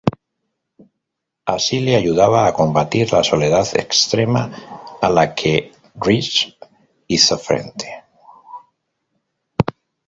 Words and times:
Así 1.45 1.79
le 1.79 1.95
ayudaba 1.95 2.47
a 2.47 2.53
combatir 2.55 3.13
la 3.13 3.23
soledad 3.23 3.67
extrema 3.75 4.51
a 4.99 5.11
la 5.11 5.35
que 5.35 5.73
Drizzt 5.93 6.55
hizo 7.05 7.37
frente. 7.37 8.03